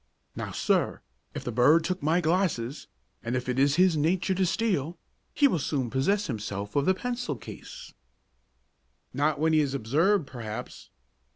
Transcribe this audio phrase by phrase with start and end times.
[0.35, 1.03] "Now, sir,
[1.35, 2.87] if the bird took my glasses,
[3.21, 4.97] and if it is his nature to steal,
[5.31, 7.93] he will soon possess himself of the pencil case."
[9.13, 10.89] "Not when he is observed, perhaps.